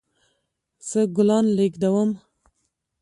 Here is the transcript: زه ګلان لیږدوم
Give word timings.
زه 0.87 1.01
ګلان 1.15 1.45
لیږدوم 1.57 2.09